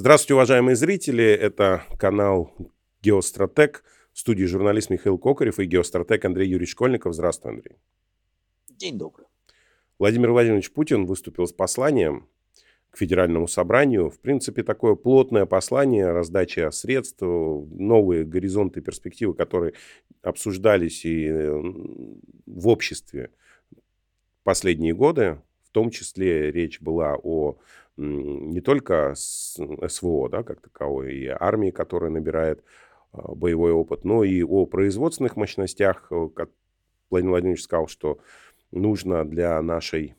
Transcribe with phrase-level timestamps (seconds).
[0.00, 1.24] Здравствуйте, уважаемые зрители.
[1.24, 2.54] Это канал
[3.02, 3.82] Геостратег.
[4.12, 7.14] В студии журналист Михаил Кокарев и геостратег Андрей Юрьевич Школьников.
[7.14, 7.78] Здравствуй, Андрей.
[8.68, 9.26] День добрый.
[9.98, 12.28] Владимир Владимирович Путин выступил с посланием
[12.90, 14.08] к Федеральному собранию.
[14.08, 19.72] В принципе, такое плотное послание, раздача средств, новые горизонты и перспективы, которые
[20.22, 21.60] обсуждались и э,
[22.46, 23.32] в обществе
[24.44, 25.40] последние годы.
[25.64, 27.58] В том числе речь была о
[27.98, 32.62] не только СВО, да, как таковой, и армии, которая набирает
[33.12, 36.06] а, боевой опыт, но и о производственных мощностях.
[36.10, 36.50] Э, как
[37.10, 38.18] Владимир Владимирович сказал, что
[38.70, 40.14] нужно для нашей,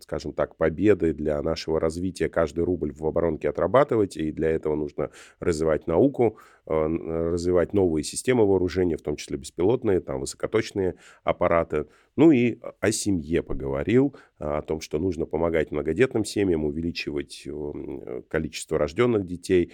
[0.00, 5.10] скажем так, победы, для нашего развития каждый рубль в оборонке отрабатывать, и для этого нужно
[5.40, 11.86] развивать науку, э, развивать новые системы вооружения, в том числе беспилотные, там, высокоточные аппараты.
[12.16, 18.78] Ну и о семье поговорил, о том, что нужно помогать многодетным семьям, увеличивать э, количество
[18.78, 19.72] рожденных детей,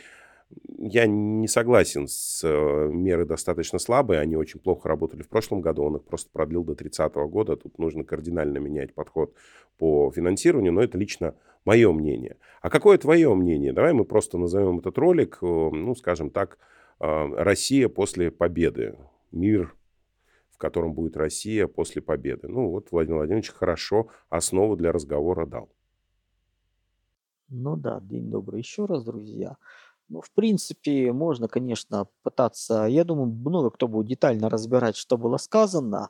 [0.79, 4.21] я не согласен с э, меры достаточно слабые.
[4.21, 5.83] Они очень плохо работали в прошлом году.
[5.85, 7.57] Он их просто продлил до 30 года.
[7.57, 9.35] Тут нужно кардинально менять подход
[9.79, 10.73] по финансированию.
[10.73, 11.35] Но это лично
[11.65, 12.39] мое мнение.
[12.63, 13.73] А какое твое мнение?
[13.73, 16.59] Давай мы просто назовем этот ролик, э, ну, скажем так,
[16.99, 18.97] э, «Россия после победы».
[19.33, 19.77] Мир,
[20.51, 22.49] в котором будет Россия после победы.
[22.49, 25.71] Ну, вот Владимир Владимирович хорошо основу для разговора дал.
[27.51, 29.57] Ну да, день добрый еще раз, друзья.
[30.11, 32.87] Ну, в принципе, можно, конечно, пытаться.
[32.87, 36.09] Я думаю, много кто будет детально разбирать, что было сказано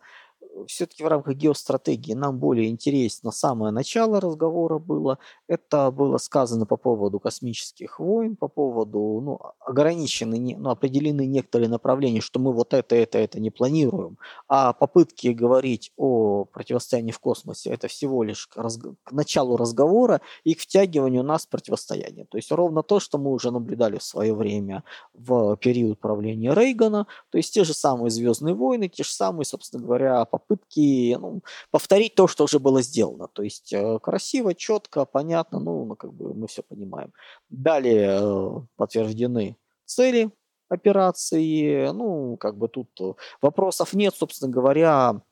[0.66, 5.18] все-таки в рамках геостратегии нам более интересно самое начало разговора было.
[5.48, 12.20] Это было сказано по поводу космических войн, по поводу ну, ограничены, ну, определены некоторые направления,
[12.20, 14.18] что мы вот это, это, это не планируем.
[14.48, 20.54] А попытки говорить о противостоянии в космосе это всего лишь к, к началу разговора и
[20.54, 22.26] к втягиванию нас в противостояние.
[22.26, 24.84] То есть ровно то, что мы уже наблюдали в свое время
[25.14, 29.82] в период правления Рейгана, то есть те же самые Звездные войны, те же самые, собственно
[29.82, 33.28] говоря, попытки ну, повторить то, что уже было сделано.
[33.28, 37.12] То есть э, красиво, четко, понятно, ну, ну как бы мы все понимаем.
[37.48, 40.30] Далее э, подтверждены цели
[40.68, 45.23] операции, ну, как бы тут э, вопросов нет, собственно говоря,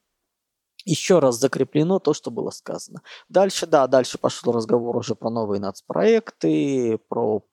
[0.85, 3.03] еще раз закреплено то, что было сказано.
[3.29, 7.45] Дальше, да, дальше пошел разговор уже про новые нацпроекты, про,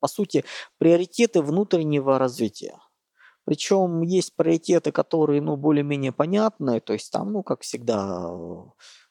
[0.00, 0.44] по сути,
[0.78, 2.78] приоритеты внутреннего развития.
[3.44, 8.30] Причем есть приоритеты, которые, ну, более-менее понятны, то есть там, ну, как всегда,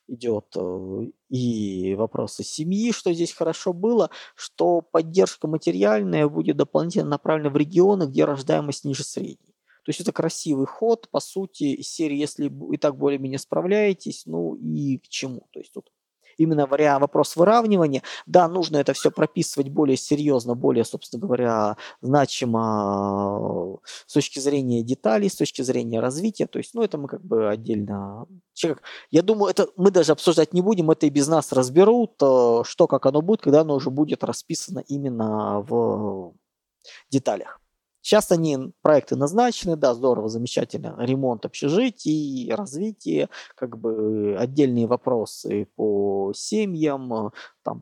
[0.07, 7.49] идет э, и вопросы семьи, что здесь хорошо было, что поддержка материальная будет дополнительно направлена
[7.49, 9.55] в регионы, где рождаемость ниже средней.
[9.85, 14.55] То есть это красивый ход, по сути, из серии, если и так более-менее справляетесь, ну
[14.55, 15.47] и к чему.
[15.51, 15.89] То есть тут
[16.37, 18.03] именно вариант, вопрос выравнивания.
[18.25, 25.29] Да, нужно это все прописывать более серьезно, более, собственно говоря, значимо с точки зрения деталей,
[25.29, 26.47] с точки зрения развития.
[26.47, 28.25] То есть, ну, это мы как бы отдельно...
[29.11, 32.87] Я думаю, это мы даже обсуждать не будем, это и без нас разберут, э, что,
[32.87, 36.33] как оно будет, когда оно уже будет расписано именно в
[37.09, 37.62] деталях.
[38.03, 46.33] Сейчас они, проекты назначены, да, здорово, замечательно, ремонт общежитий, развитие, как бы отдельные вопросы по
[46.35, 47.31] семьям,
[47.63, 47.81] там,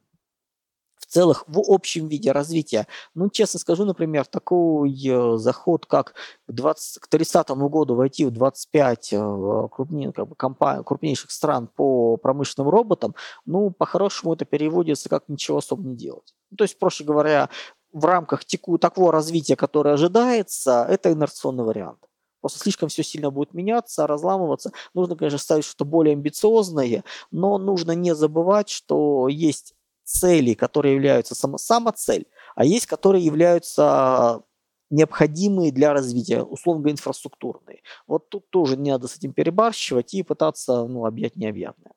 [0.99, 2.87] в целых, в общем виде развития.
[3.15, 6.13] Ну, честно скажу, например, такой э, заход, как
[6.47, 11.67] к, 20, к 30 году войти в 25 э, крупнее, как бы, компаний, крупнейших стран
[11.67, 13.15] по промышленным роботам,
[13.45, 16.35] ну, по-хорошему это переводится как ничего особо не делать.
[16.51, 17.49] Ну, то есть, проще говоря,
[17.93, 21.99] в рамках теку, такого развития, которое ожидается, это инерционный вариант.
[22.41, 24.71] Просто слишком все сильно будет меняться, разламываться.
[24.93, 31.35] Нужно, конечно, ставить что-то более амбициозное, но нужно не забывать, что есть цели, которые являются
[31.35, 32.25] само, сама цель,
[32.55, 34.41] а есть, которые являются
[34.89, 37.81] необходимые для развития, условно говоря, инфраструктурные.
[38.07, 41.93] Вот тут тоже не надо с этим перебарщивать и пытаться ну, объять необъятное.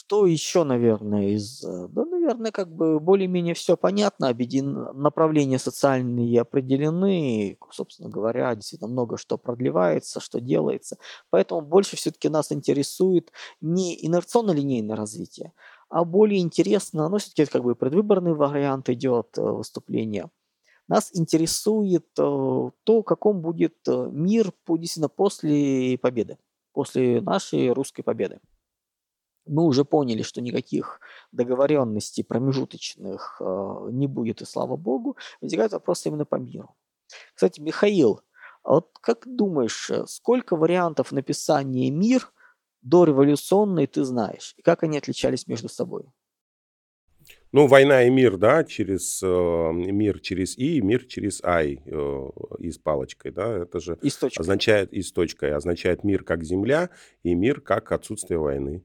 [0.00, 1.62] Что еще, наверное, из...
[1.62, 4.72] Э, да, наверное, как бы более-менее все понятно, объедин...
[4.94, 10.96] направления социальные определены, собственно говоря, действительно много что продлевается, что делается.
[11.28, 13.30] Поэтому больше все-таки нас интересует
[13.60, 15.52] не инерционно-линейное развитие,
[15.90, 20.30] а более интересно, ну, все-таки как бы предвыборный вариант идет э, выступления.
[20.88, 26.38] Нас интересует э, то, каком будет мир действительно после победы,
[26.72, 28.40] после нашей русской победы
[29.46, 31.00] мы уже поняли, что никаких
[31.32, 36.74] договоренностей промежуточных э, не будет, и слава богу, возникает вопрос именно по миру.
[37.34, 38.20] Кстати, Михаил,
[38.62, 42.32] а вот как думаешь, э, сколько вариантов написания «мир»
[42.82, 46.04] до революционной ты знаешь, и как они отличались между собой?
[47.52, 49.26] Ну, война и мир, да, через э,
[49.72, 52.28] мир через и, мир через ай э,
[52.58, 56.90] и с палочкой, да, это же И означает и с точкой, означает мир как земля
[57.24, 58.84] и мир как отсутствие войны.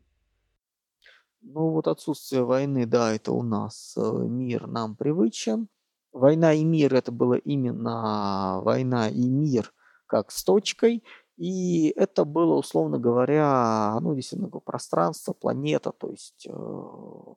[1.48, 5.70] Ну вот отсутствие войны, да, это у нас э, мир нам привычен.
[6.12, 9.72] Война и мир это было именно война и мир
[10.08, 11.04] как с точкой.
[11.38, 16.48] И это было, условно говоря, ну, действительно, пространство, планета, то есть...
[16.48, 17.36] Э,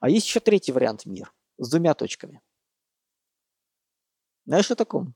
[0.00, 2.42] а есть еще третий вариант мир с двумя точками.
[4.44, 5.14] Знаешь о таком?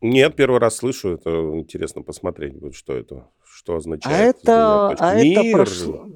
[0.00, 4.96] Нет, первый раз слышу, это интересно посмотреть, вот что это, что А означает двумя это,
[4.98, 6.06] а это Мир, прошло.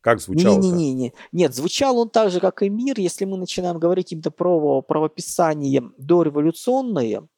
[0.00, 0.60] как звучало-то?
[0.60, 1.14] Не-не-не-не.
[1.32, 2.98] Нет, звучал он так же, как и мир.
[2.98, 7.28] Если мы начинаем говорить именно про правописание дореволюционное,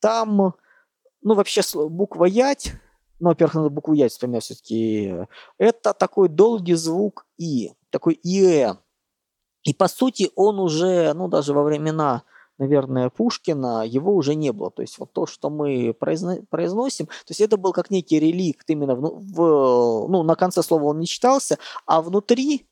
[0.00, 0.54] там,
[1.22, 2.74] ну, вообще буква «ять»,
[3.18, 5.14] ну, во-первых, надо букву «ять» вспоминать все-таки,
[5.56, 8.74] это такой долгий звук «и», такой «иэ».
[9.64, 12.22] И, по сути, он уже, ну, даже во времена,
[12.58, 14.70] наверное, Пушкина, его уже не было.
[14.70, 18.68] То есть вот то, что мы произно- произносим, то есть это был как некий реликт
[18.68, 22.66] именно в, в- ну, на конце слова он не читался, а внутри,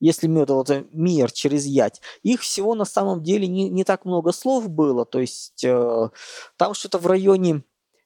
[0.00, 3.84] если мы это вот э, мир через ять, их всего на самом деле не, не
[3.84, 5.04] так много слов было.
[5.04, 6.08] То есть э,
[6.56, 7.62] там что-то в районе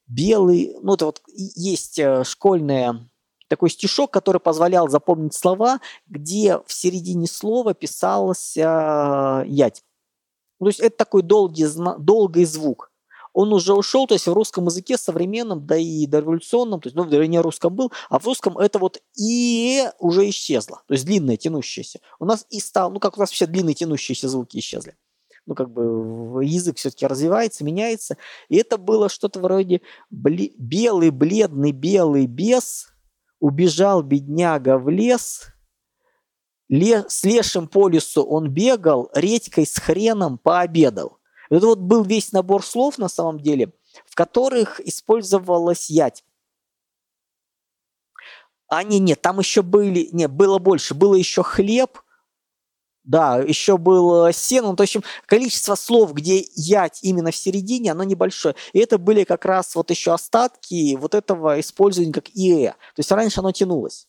[0.06, 3.08] белый, ну это вот есть э, школьная
[3.48, 9.82] такой стишок, который позволял запомнить слова, где в середине слова писалось э, ять.
[10.58, 11.66] Ну, то есть это такой долгий,
[11.98, 12.90] долгий звук.
[13.32, 17.02] Он уже ушел, то есть в русском языке современном, да и дореволюционном, то есть, ну,
[17.02, 21.36] в не русском был, а в русском это вот и уже исчезло, то есть длинное,
[21.36, 22.00] тянущееся.
[22.18, 24.96] У нас и стал, ну, как у нас все длинные тянущиеся звуки исчезли.
[25.44, 28.16] Ну, как бы язык все-таки развивается, меняется.
[28.48, 32.88] И это было что-то вроде бле- белый, бледный, белый бес,
[33.38, 35.55] убежал бедняга в лес, ле-
[36.68, 41.18] с лешим по лесу он бегал, редькой с хреном пообедал.
[41.50, 43.72] Это вот был весь набор слов на самом деле,
[44.04, 46.24] в которых использовалась ять.
[48.68, 52.00] А не, нет, там еще были, не, было больше, было еще хлеб,
[53.04, 54.96] да, еще было сено, ну, то есть,
[55.26, 58.56] количество слов, где ять именно в середине, оно небольшое.
[58.72, 62.72] И это были как раз вот еще остатки вот этого использования как ИЭ.
[62.72, 64.08] То есть раньше оно тянулось.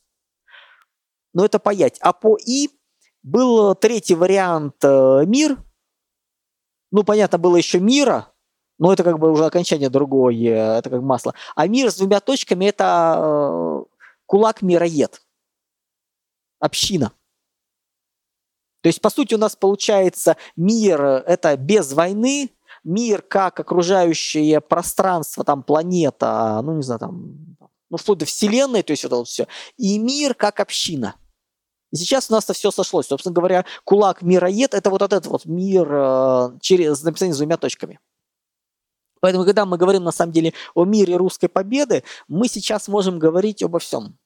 [1.38, 2.00] Но это по ять.
[2.02, 2.72] А по И
[3.22, 5.64] был третий вариант э, мир.
[6.90, 8.34] Ну, понятно, было еще мира,
[8.80, 11.36] но это как бы уже окончание другое, это как масло.
[11.56, 13.84] А мир с двумя точками это э,
[14.26, 15.22] кулак мироед.
[16.60, 17.12] Община.
[18.82, 22.50] То есть, по сути, у нас получается мир э, это без войны,
[22.84, 27.58] мир как окружающее пространство, там планета, ну не знаю, там,
[27.92, 29.48] ну вплоть до Вселенной, то есть это вот все,
[29.78, 31.14] и мир как община.
[31.92, 33.08] И сейчас у нас это все сошлось.
[33.08, 38.00] Собственно говоря, кулак мироед это вот этот вот мир э, через написание с двумя точками.
[39.20, 43.64] Поэтому, когда мы говорим на самом деле о мире русской победы, мы сейчас можем говорить
[43.64, 44.18] обо всем.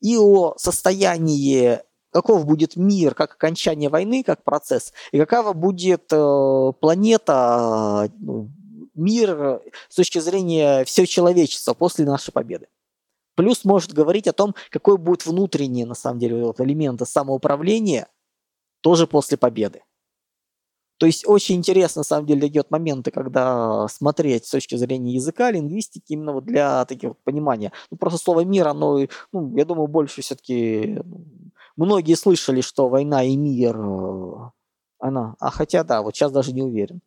[0.00, 1.80] И о состоянии
[2.12, 8.50] каков будет мир как окончание войны, как процесс, и какова будет э, планета, э, ну,
[8.94, 12.66] мир э, с точки зрения всего человечества после нашей победы.
[13.40, 18.06] Плюс может говорить о том, какой будет внутренний, на самом деле, вот элементы самоуправления
[18.82, 19.82] тоже после победы.
[20.98, 25.50] То есть очень интересно, на самом деле, идет моменты, когда смотреть с точки зрения языка,
[25.50, 27.72] лингвистики, именно вот для таких вот понимания.
[27.90, 31.00] Ну, просто слово «мир», оно, ну, я думаю, больше все-таки...
[31.76, 34.50] Многие слышали, что война и мир, э,
[34.98, 35.36] она...
[35.40, 37.00] А хотя, да, вот сейчас даже не уверен.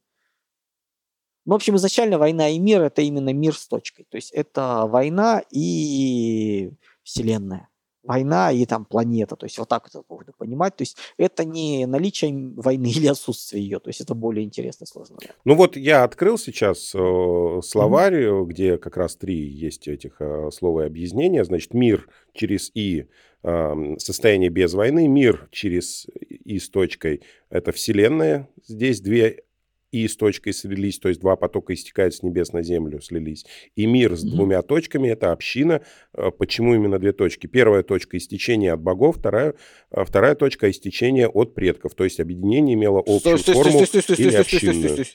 [1.45, 4.05] Ну, в общем, изначально война и мир– это именно мир с точкой.
[4.09, 6.71] То есть это война и
[7.03, 7.69] вселенная.
[8.03, 9.37] Война и там планета.
[9.37, 10.75] То есть вот так это можно понимать.
[10.75, 13.79] То есть это не наличие войны или отсутствие ее.
[13.79, 15.17] То есть это более интересно, сложно.
[15.45, 18.45] Ну вот я открыл сейчас э, словарь, mm-hmm.
[18.45, 21.45] где как раз три есть этих э, слова и объяснения.
[21.45, 23.07] Значит, мир через «и»
[23.43, 28.49] э, состояние без войны, мир через «и» с точкой– это вселенная.
[28.67, 29.42] Здесь две
[29.93, 33.45] и с точкой слились, то есть два потока истекают с небес на землю, слились.
[33.75, 35.81] И мир с двумя точками– это община.
[36.39, 37.45] Почему именно две точки?
[37.45, 39.53] Первая точка– истечение от богов, вторая,
[39.91, 41.93] вторая точка– истечение от предков.
[41.93, 45.05] То есть объединение имело общую стой, форму стой, стой, стой, или общинную.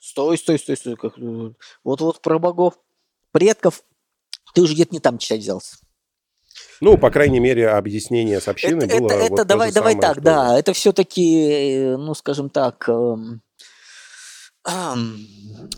[0.00, 1.16] стой, стой, стой, стой, как...
[1.16, 2.74] Вот, вот про богов,
[3.30, 3.84] предков
[4.52, 5.76] ты уже где-то не там читать взялся.
[6.80, 9.94] Ну, по крайней мере, объяснение с общиной это, было это, вот это то давай, давай
[9.94, 13.42] так, что- да, это все-таки, ну, скажем так, эм,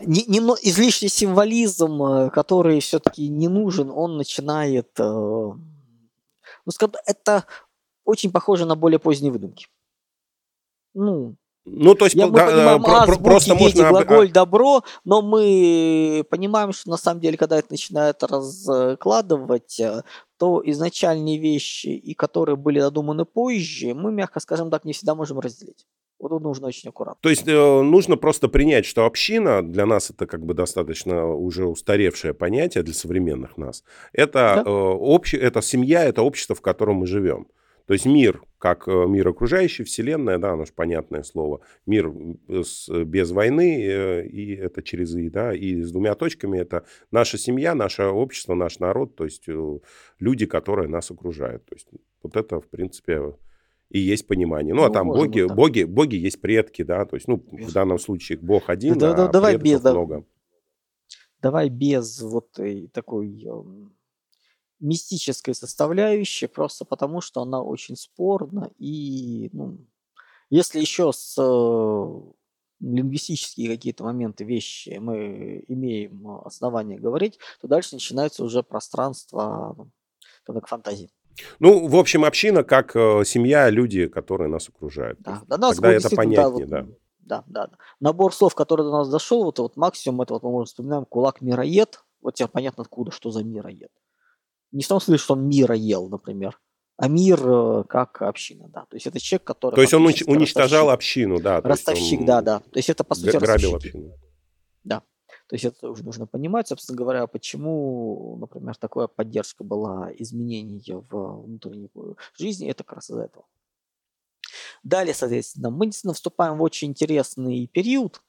[0.00, 7.44] не- немно- излишний символизм, э, который все-таки не нужен, он начинает, э, ну, скажем, это
[8.04, 9.66] очень похоже на более поздние выдумки.
[10.94, 14.04] Ну, ну, то есть, я, мы да, понимаем про- про- азбуки, просто виде, можно...
[14.04, 20.02] глаголь, добро, но мы понимаем, что на самом деле, когда это начинает раскладывать, э,
[20.38, 25.38] то изначальные вещи, и которые были додуманы позже, мы, мягко скажем так, не всегда можем
[25.38, 25.86] разделить.
[26.20, 27.18] Вот тут нужно очень аккуратно.
[27.22, 31.64] То есть э, нужно просто принять, что община для нас это как бы достаточно уже
[31.66, 33.82] устаревшее понятие для современных нас.
[34.12, 34.62] Это Да.
[34.66, 37.46] э, обще- это семья, это общество, в котором мы живем.
[37.86, 41.60] То есть мир, как э, мир окружающий, вселенная, да, оно же понятное слово.
[41.86, 42.12] Мир
[42.62, 47.38] с- без войны, э, и это через «и», да, и с двумя точками это наша
[47.38, 49.78] семья, наше общество, наш народ, то есть э,
[50.20, 51.64] люди, которые нас окружают.
[51.64, 51.88] То есть
[52.22, 53.32] вот это, в принципе,
[53.90, 54.74] и есть понимание.
[54.74, 55.56] Ну, а Ну, там можем боги, так.
[55.56, 59.24] боги, боги есть предки, да, то есть, ну, в данном случае Бог один, Да, да,
[59.26, 60.24] а давай предков без, много.
[61.42, 63.46] давай без вот э, такой
[64.78, 68.70] мистической составляющей, просто потому что она очень спорна.
[68.78, 69.78] И ну,
[70.48, 72.20] если еще с э,
[72.80, 79.90] лингвистические какие-то моменты, вещи мы имеем основания говорить, то дальше начинается уже пространство
[80.48, 81.10] ну, фантазии.
[81.58, 85.20] Ну, в общем, община как э, семья, люди, которые нас окружают.
[85.20, 86.86] Да, до нас Тогда это действительно, да, понятнее, вот, да.
[87.20, 87.76] да, да, да.
[88.00, 91.40] Набор слов, который до нас дошел, вот, вот максимум, это вот мы можем вспоминаем кулак
[91.40, 92.02] мироед.
[92.22, 93.90] Вот теперь понятно, откуда, что за мироед.
[94.72, 96.58] Не в том смысле, что он мира ел, например,
[96.96, 98.82] а мир э, как община, да.
[98.82, 100.92] То есть это человек, который То есть он уничтожал ростовщик.
[100.92, 101.60] общину, да.
[101.60, 102.58] Ростовщик, он да, да.
[102.58, 104.12] То есть это, по сути, грабил общину.
[105.50, 111.42] То есть это уже нужно понимать, собственно говоря, почему, например, такая поддержка была изменений в
[111.42, 111.90] внутренней
[112.38, 113.46] жизни, это как раз из-за этого.
[114.84, 118.22] Далее, соответственно, мы действительно вступаем в очень интересный период,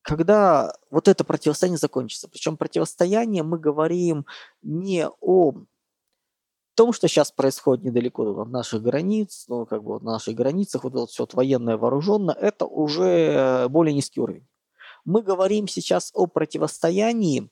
[0.00, 2.26] когда вот это противостояние закончится.
[2.28, 4.24] Причем противостояние мы говорим
[4.62, 5.66] не о
[6.74, 10.84] том, что сейчас происходит недалеко от наших границ, ну, как бы вот на наших границах,
[10.84, 14.48] вот это все вот военное вооруженное, это уже более низкий уровень.
[15.06, 17.48] Мы говорим сейчас о противостоянии,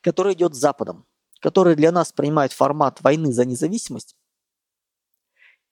[0.00, 1.04] которое идет с Западом,
[1.40, 4.16] которое для нас принимает формат войны за независимость.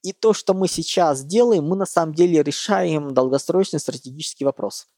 [0.02, 4.88] И то, что мы сейчас делаем, мы на самом деле решаем долгосрочный стратегический вопрос.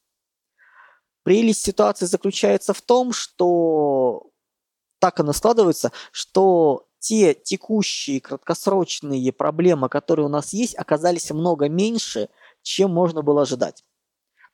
[1.21, 4.31] Прелесть ситуации заключается в том, что
[4.99, 12.29] так оно складывается, что те текущие краткосрочные проблемы, которые у нас есть, оказались много меньше,
[12.63, 13.83] чем можно было ожидать.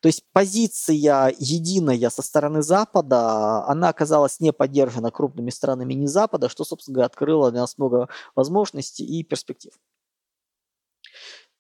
[0.02, 6.48] То есть позиция единая со стороны Запада, она оказалась не поддержана крупными странами не Запада,
[6.48, 9.74] что, собственно говоря, открыло для нас много возможностей и перспектив.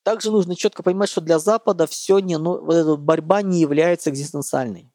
[0.03, 4.10] Также нужно четко понимать, что для Запада все не, ну, вот эта борьба не является
[4.10, 4.89] экзистенциальной,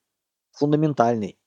[0.53, 1.39] фундаментальной.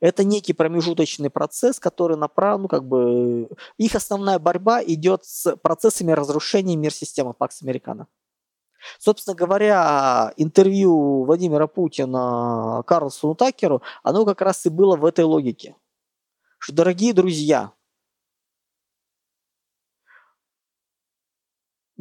[0.00, 3.48] Это некий промежуточный процесс, который направлен, ну, как бы,
[3.78, 8.08] их основная борьба идет с процессами разрушения мир-системы Пакс Американо.
[8.98, 15.76] Собственно говоря, интервью Владимира Путина Карлсону Такеру, оно как раз и было в этой логике.
[16.58, 17.72] Что, дорогие друзья,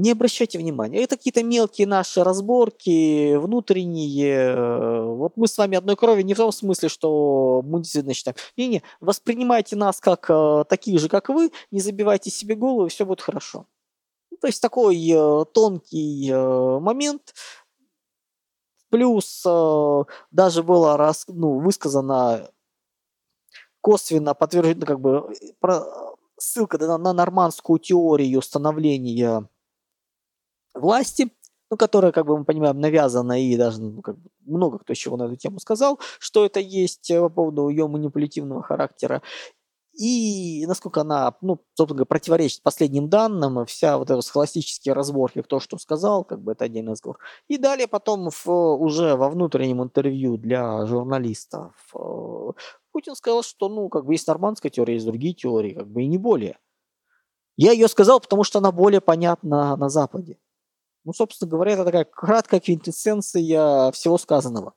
[0.02, 1.04] не обращайте внимания.
[1.04, 4.56] Это какие-то мелкие наши разборки, внутренние.
[5.16, 8.36] Вот мы с вами одной крови не в том смысле, что мы действительно считаем.
[8.58, 13.06] Не-не, воспринимайте нас как э, такие же, как вы, не забивайте себе голову, и все
[13.06, 13.68] будет хорошо.
[14.42, 17.36] Ну, то есть такой э, тонкий э, момент.
[18.90, 22.50] Плюс э, даже было рас, ну, высказано
[23.82, 25.86] косвенно подтверждено, как бы про,
[26.40, 29.48] ссылка на, на нормандскую теорию становления
[30.74, 31.32] власти,
[31.70, 35.18] ну, которая, как бы мы понимаем, навязана и даже ну, как бы много кто чего
[35.18, 39.22] на эту тему сказал, что это есть по поводу ее манипулятивного характера.
[39.94, 45.60] И насколько она, ну, собственно говоря, противоречит последним данным, вся вот эта схоластические разборки, кто
[45.60, 47.20] что сказал, как бы это отдельный разговор.
[47.50, 51.74] И далее потом в, уже во внутреннем интервью для журналистов
[52.92, 56.08] Путин сказал, что, ну, как бы есть нормандская теория, есть другие теории, как бы и
[56.08, 56.58] не более.
[57.58, 60.38] Я ее сказал, потому что она более понятна на Западе.
[61.04, 64.74] Ну, собственно говоря, это такая краткая квинтэссенция всего сказанного.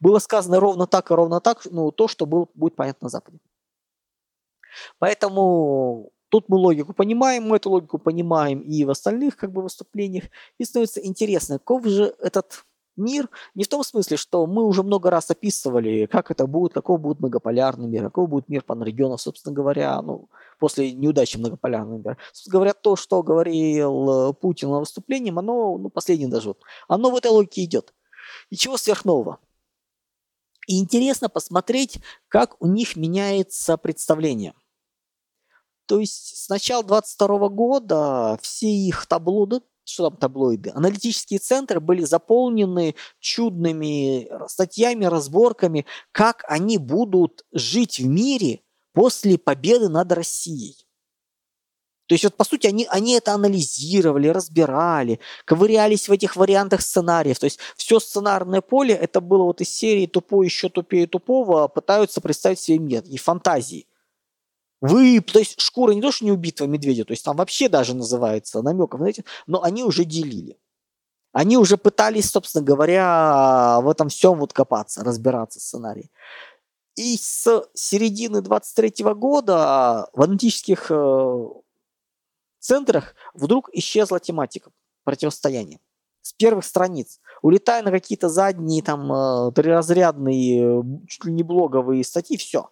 [0.00, 3.38] Было сказано ровно так и ровно так, ну, то, что было, будет понятно на Западе.
[4.98, 10.24] Поэтому тут мы логику понимаем, мы эту логику понимаем и в остальных как бы выступлениях.
[10.58, 12.64] И становится интересно, каков же этот
[12.96, 16.98] мир, не в том смысле, что мы уже много раз описывали, как это будет, какой
[16.98, 20.28] будет многополярный мир, какой будет мир панрегионов, собственно говоря, ну,
[20.58, 22.18] после неудачи многополярного мира.
[22.32, 27.16] Собственно говоря, то, что говорил Путин на выступлении, оно, ну, последний даже, вот, оно в
[27.16, 27.94] этой логике идет.
[28.50, 29.38] Ничего сверхнового.
[30.66, 34.54] И интересно посмотреть, как у них меняется представление.
[35.86, 42.02] То есть с начала 22 года все их таблоиды, что там таблоиды, аналитические центры были
[42.02, 48.60] заполнены чудными статьями, разборками, как они будут жить в мире
[48.92, 50.76] после победы над Россией.
[52.08, 57.38] То есть вот по сути они, они это анализировали, разбирали, ковырялись в этих вариантах сценариев.
[57.38, 62.20] То есть все сценарное поле это было вот из серии тупой еще тупее тупого пытаются
[62.20, 63.86] представить себе мир и фантазии.
[64.80, 67.94] Вы, то есть шкура не то, что не убитого медведя, то есть там вообще даже
[67.94, 70.58] называется намеком, знаете, но они уже делили.
[71.32, 76.10] Они уже пытались, собственно говоря, в этом всем вот копаться, разбираться в сценарии.
[76.94, 81.46] И с середины 23 года в аналитических э,
[82.58, 84.70] центрах вдруг исчезла тематика
[85.04, 85.78] противостояния.
[86.22, 87.20] С первых страниц.
[87.42, 92.70] Улетая на какие-то задние, там, э, триразрядные, чуть ли не блоговые статьи, все.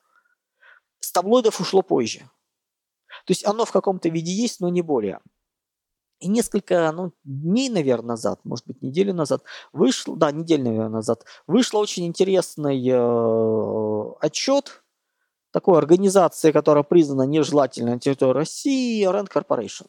[1.05, 2.21] С таблоидов ушло позже.
[3.27, 5.21] То есть оно в каком-то виде есть, но не более.
[6.21, 9.43] И несколько ну, дней, наверное, назад, может быть, недели назад,
[9.73, 14.83] вышел, да, неделю, наверное, назад, вышел очень интересный э, отчет
[15.51, 19.87] такой организации, которая признана нежелательной на территории России, Rand Corporation.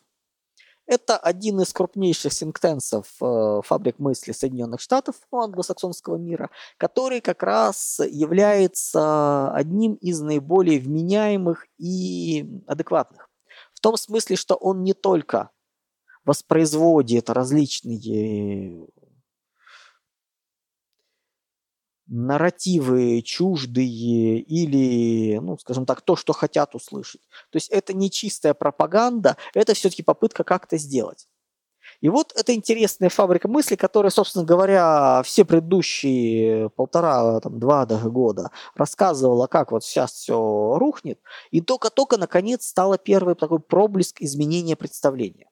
[0.87, 7.41] Это один из крупнейших синктенсов э, фабрик мысли Соединенных Штатов, ну, англосаксонского мира, который как
[7.41, 13.29] раз является одним из наиболее вменяемых и адекватных.
[13.73, 15.49] В том смысле, что он не только
[16.23, 18.87] воспроизводит различные
[22.07, 27.21] нарративы чуждые или, ну, скажем так, то, что хотят услышать.
[27.49, 31.27] То есть это не чистая пропаганда, это все-таки попытка как-то сделать.
[32.01, 38.09] И вот это интересная фабрика мысли, которая, собственно говоря, все предыдущие полтора, там, два даже
[38.09, 41.19] года рассказывала, как вот сейчас все рухнет,
[41.51, 45.49] и только-только, наконец, стало первый такой проблеск изменения представления.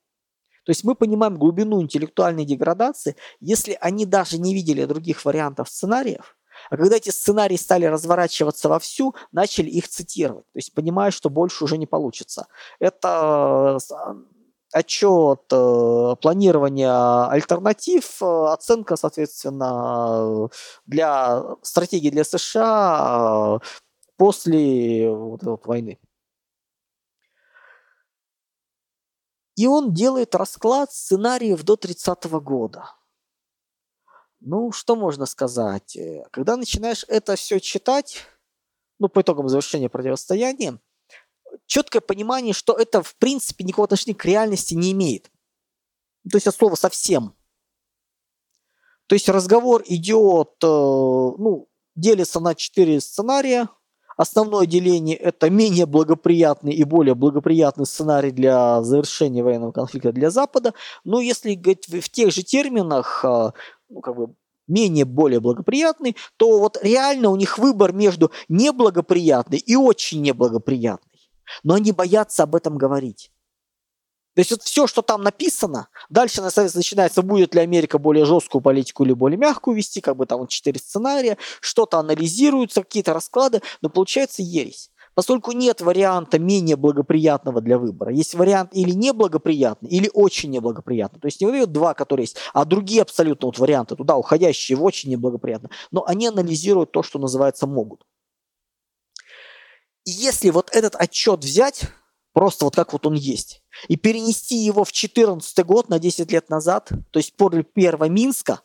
[0.66, 6.38] То есть мы понимаем глубину интеллектуальной деградации, если они даже не видели других вариантов сценариев,
[6.70, 10.46] а когда эти сценарии стали разворачиваться вовсю, начали их цитировать.
[10.54, 12.48] То есть понимая, что больше уже не получится.
[12.80, 14.14] Это э,
[14.72, 20.50] отчет э, планирования альтернатив, э, оценка, соответственно,
[20.86, 23.60] для стратегии для США
[24.18, 26.00] после вот этой войны.
[29.56, 32.90] И он делает расклад сценариев до 30 года.
[34.46, 35.96] Ну, что можно сказать?
[35.96, 38.24] Э, когда начинаешь это все читать,
[39.00, 40.80] ну, по итогам завершения противостояния,
[41.66, 45.32] четкое понимание, что это, в принципе, никакого отношения к реальности не имеет.
[46.30, 47.34] То есть от слова совсем.
[49.08, 53.70] То есть разговор идет, э, ну, делится на четыре сценария.
[54.18, 60.74] Основное деление– это менее благоприятный и более благоприятный сценарий для завершения военного конфликта для Запада.
[61.04, 63.52] Но если говорить в тех же терминах, э,
[63.94, 64.34] ну, как бы
[64.68, 71.30] менее более благоприятный, то вот реально у них выбор между неблагоприятной и очень неблагоприятной.
[71.64, 73.30] Но они боятся об этом говорить.
[74.36, 79.04] То есть вот все, что там написано, дальше начинается, будет ли Америка более жесткую политику
[79.04, 84.42] или более мягкую вести, как бы там четыре сценария, что-то анализируются, какие-то расклады, но получается
[84.42, 84.90] ересь.
[85.16, 88.12] Поскольку нет варианта менее благоприятного для выбора.
[88.12, 91.20] Есть вариант или неблагоприятный, или очень неблагоприятный.
[91.20, 94.84] То есть не выдают два, которые есть, а другие абсолютно вот варианты туда уходящие в
[94.84, 95.70] очень неблагоприятно.
[95.92, 98.06] Но они анализируют то, что называется могут.
[100.06, 101.84] И если вот этот отчет взять,
[102.34, 106.50] просто вот как вот он есть, и перенести его в 2014 год, на 10 лет
[106.50, 108.62] назад, то есть после первого Минска,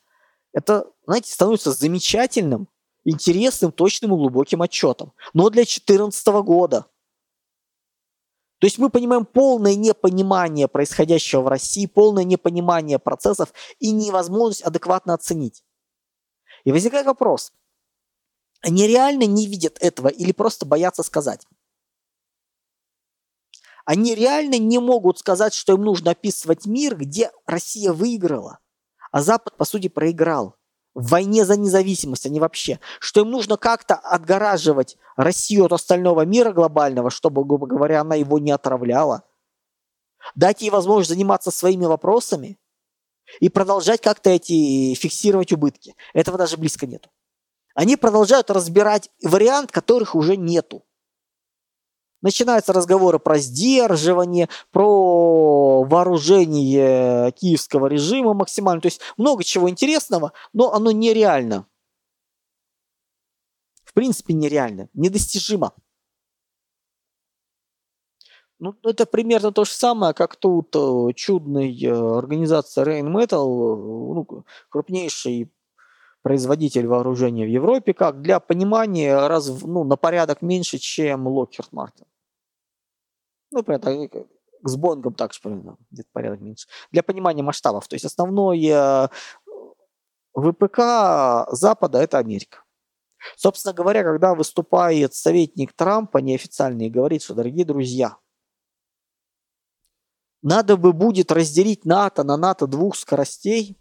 [0.53, 2.69] это, знаете, становится замечательным
[3.09, 5.12] интересным, точным и глубоким отчетом.
[5.33, 6.87] Но для 2014 года.
[8.59, 15.14] То есть мы понимаем полное непонимание происходящего в России, полное непонимание процессов и невозможность адекватно
[15.14, 15.64] оценить.
[16.64, 17.53] И возникает вопрос,
[18.61, 21.47] они реально не видят этого или просто боятся сказать?
[23.85, 28.59] Они реально не могут сказать, что им нужно описывать мир, где Россия выиграла,
[29.12, 30.58] а Запад, по сути, проиграл
[30.99, 36.25] в войне за независимость, а не вообще, что им нужно как-то отгораживать Россию от остального
[36.25, 39.23] мира глобального, чтобы, грубо говоря, она его не отравляла,
[40.35, 42.59] дать ей возможность заниматься своими вопросами
[43.39, 45.95] и продолжать как-то эти фиксировать убытки.
[46.15, 47.11] Этого даже близко нету.
[47.77, 50.85] Они продолжают разбирать вариант, которых уже нету.
[52.21, 58.81] Начинаются разговоры про сдерживание, про вооружение киевского режима максимально.
[58.81, 61.67] То есть много чего интересного, но оно нереально.
[63.85, 65.73] В принципе, нереально, недостижимо.
[68.61, 74.15] Ну, это примерно то же самое, как тут э, чудная э, организация Rain Metal, э,
[74.15, 75.53] ну, крупнейший
[76.29, 82.07] производитель вооружения в Европе, как для понимания раз ну, на порядок меньше, чем Lockheed Martin.
[83.51, 84.11] Ну, понятно,
[84.62, 86.69] с Бонгом также примерно, где-то порядок меньше.
[86.93, 87.88] Для понимания масштабов.
[87.88, 88.61] То есть основной
[90.35, 92.62] ВПК Запада– это Америка.
[93.37, 98.19] Собственно говоря, когда выступает советник Трампа неофициальный и говорит, что, дорогие друзья,
[100.43, 103.79] надо бы будет разделить НАТО на НАТО двух скоростей,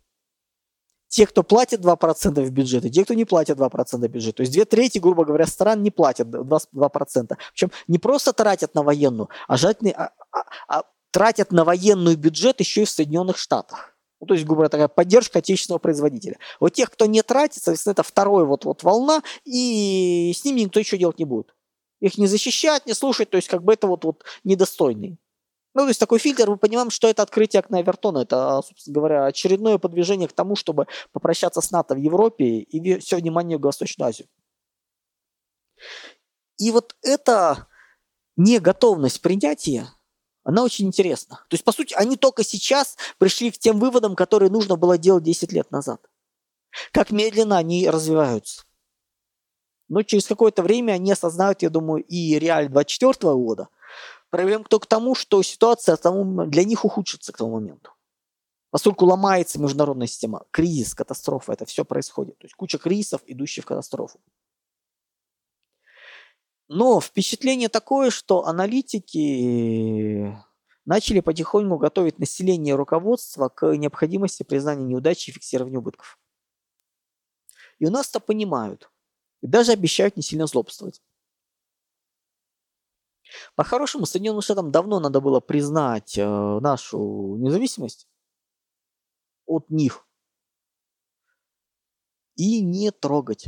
[1.08, 4.36] те, кто платит 2% в бюджет, и те, кто не платит 2% в бюджет.
[4.36, 7.38] То есть две трети, грубо говоря, стран не платят 2%.
[7.52, 12.60] Причем не просто тратят на военную, а, желательно, а, а, а тратят на военную бюджет
[12.60, 13.94] еще и в Соединенных Штатах.
[14.20, 16.38] Ну, то есть, грубо говоря, такая поддержка отечественного производителя.
[16.60, 20.80] Вот тех, кто не тратит, соответственно, это вторая вот, вот волна, и с ними никто
[20.80, 21.54] еще делать не будет.
[22.00, 25.20] Их не защищать, не слушать, то есть как бы это вот, вот недостойный.
[25.78, 28.24] Ну, то есть такой фильтр, мы понимаем, что это открытие окна Эвертона.
[28.24, 33.18] Это, собственно говоря, очередное подвижение к тому, чтобы попрощаться с НАТО в Европе и все
[33.18, 34.28] внимание в Восточную Азию.
[36.58, 37.68] И вот эта
[38.38, 39.88] неготовность принятия,
[40.44, 41.46] она очень интересна.
[41.48, 45.26] То есть, по сути, они только сейчас пришли к тем выводам, которые нужно было делать
[45.26, 46.02] 10 лет назад.
[46.92, 48.64] Как медленно они развиваются.
[49.90, 53.68] Но через какое-то время они осознают, я думаю, и реаль 24 года–
[54.30, 55.98] Проблема только к тому, что ситуация
[56.48, 57.92] для них ухудшится к тому моменту.
[58.70, 62.38] Поскольку ломается международная система, кризис, катастрофа, это все происходит.
[62.38, 64.20] То есть куча кризисов, идущих в катастрофу.
[66.68, 70.38] Но впечатление такое, что аналитики
[70.84, 76.20] начали потихоньку готовить население и руководство к необходимости признания неудачи и фиксирования убытков.
[77.80, 78.92] И у нас это понимают.
[79.42, 81.02] И даже обещают не сильно злобствовать.
[83.56, 88.08] По-хорошему, Соединенным Штатам давно надо было признать э, нашу независимость
[89.46, 90.08] от них
[92.36, 93.48] и не трогать.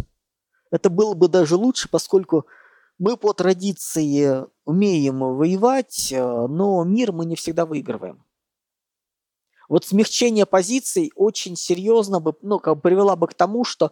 [0.71, 2.45] Это было бы даже лучше, поскольку
[2.97, 8.23] мы по традиции умеем воевать, э, но мир мы не всегда выигрываем.
[9.69, 13.91] Вот смягчение позиций очень серьезно бы, ну, как бы привело бы к тому, что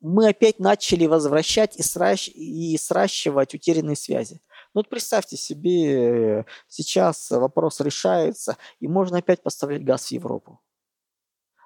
[0.00, 2.28] мы опять начали возвращать и, сращ...
[2.28, 4.40] и сращивать утерянные связи.
[4.74, 10.60] Ну вот представьте себе, сейчас вопрос решается, и можно опять поставлять газ в Европу.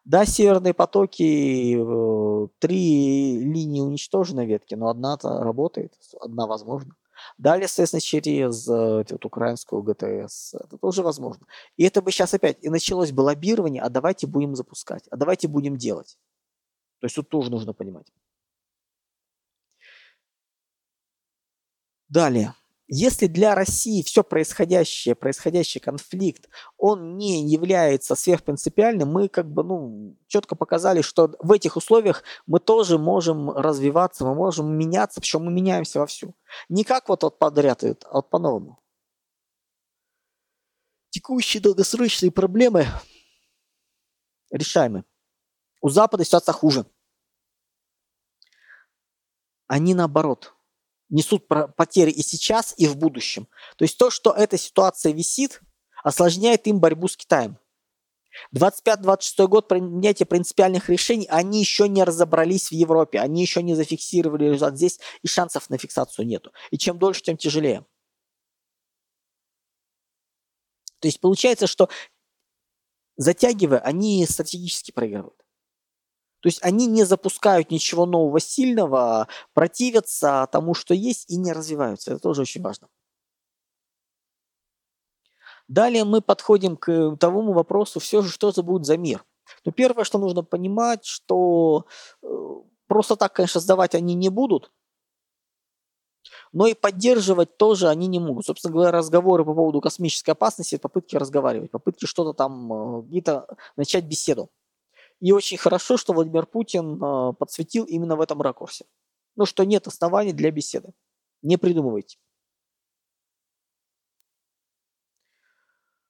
[0.04, 6.94] Да, северные потоки, э, три линии уничтожены ветки, но одна работает, одна возможна.
[7.38, 10.54] Далее, соответственно, через э, вот, украинскую ГТС.
[10.54, 11.46] Это тоже возможно.
[11.76, 15.48] И это бы сейчас опять и началось бы лоббирование, а давайте будем запускать, а давайте
[15.48, 16.18] будем делать.
[17.00, 18.06] То есть тут тоже нужно понимать.
[22.08, 22.54] Далее.
[22.86, 30.18] Если для России все происходящее, происходящий конфликт, он не является сверхпринципиальным, мы как бы ну,
[30.26, 35.52] четко показали, что в этих условиях мы тоже можем развиваться, мы можем меняться, причем мы
[35.52, 36.34] меняемся вовсю.
[36.68, 38.78] Не как вот, вот подряд, а вот по-новому.
[41.08, 42.86] Текущие долгосрочные проблемы
[44.50, 45.04] решаемы.
[45.80, 46.84] У Запада ситуация хуже.
[49.66, 50.53] Они наоборот–
[51.14, 51.46] несут
[51.76, 53.48] потери и сейчас, и в будущем.
[53.76, 55.60] То есть то, что эта ситуация висит,
[56.02, 57.58] осложняет им борьбу с Китаем.
[58.52, 64.46] 25-26 год принятия принципиальных решений, они еще не разобрались в Европе, они еще не зафиксировали
[64.46, 66.52] результат здесь, и шансов на фиксацию нету.
[66.72, 67.86] И чем дольше, тем тяжелее.
[70.98, 71.88] То есть получается, что
[73.16, 75.43] затягивая, они стратегически проигрывают.
[76.44, 82.10] То есть они не запускают ничего нового сильного, противятся тому, что есть, и не развиваются.
[82.10, 82.88] Это тоже очень важно.
[85.68, 89.24] Далее мы подходим к тому вопросу, все же, что это будет за мир.
[89.64, 91.86] Но первое, что нужно понимать, что
[92.22, 92.26] э,
[92.88, 94.70] просто так, конечно, сдавать они не будут,
[96.52, 98.44] но и поддерживать тоже они не могут.
[98.44, 104.04] Собственно говоря, разговоры по поводу космической опасности, попытки разговаривать, попытки что-то там, э, где-то начать
[104.04, 104.50] беседу.
[105.20, 108.84] И очень хорошо, что Владимир Путин э, подсветил именно в этом ракурсе.
[109.36, 110.92] Ну, что нет оснований для беседы.
[111.42, 112.18] Не придумывайте.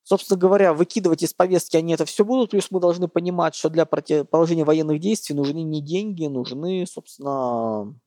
[0.02, 3.86] Собственно говоря, выкидывать из повестки они это все будут, плюс мы должны понимать, что для
[3.86, 7.98] положения военных действий нужны не деньги, нужны, собственно,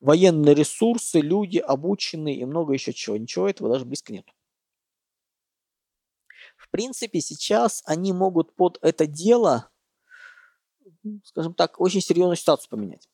[0.00, 3.18] военные ресурсы, люди обученные и много еще чего.
[3.18, 4.24] Ничего этого даже близко нет.
[6.66, 9.70] В принципе, сейчас они могут под это дело,
[11.24, 13.08] скажем так, очень серьезную ситуацию поменять.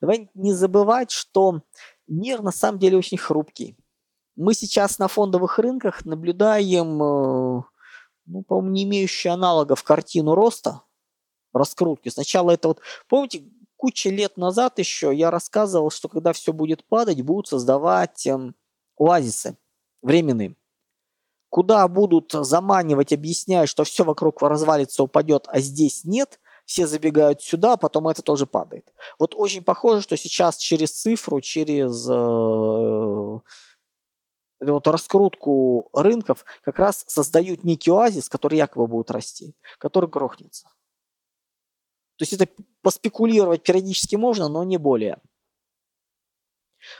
[0.00, 1.62] Давай не забывать, что
[2.06, 3.76] мир на самом деле очень хрупкий.
[4.36, 7.62] Мы сейчас на фондовых рынках наблюдаем, э,
[8.26, 10.82] ну, по-моему, не имеющую аналогов картину роста,
[11.52, 12.08] раскрутки.
[12.08, 13.44] Сначала это вот, помните,
[13.76, 18.54] куча лет назад еще я рассказывал, что когда все будет падать, будут создавать эм,
[18.98, 19.58] оазисы
[20.02, 20.56] временные,
[21.52, 27.74] куда будут заманивать, объясняя, что все вокруг развалится, упадет, а здесь нет, все забегают сюда,
[27.74, 28.90] а потом это тоже падает.
[29.18, 33.38] Вот очень похоже, что сейчас через цифру, через э,
[34.60, 40.68] вот раскрутку рынков как раз создают некий оазис, который якобы будет расти, который грохнется.
[42.16, 42.48] То есть это
[42.80, 45.18] поспекулировать периодически можно, но не более.